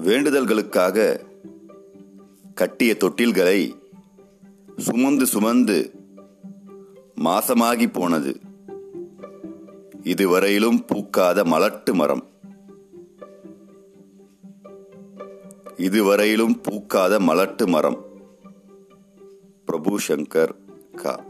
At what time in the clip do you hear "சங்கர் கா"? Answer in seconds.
20.08-21.24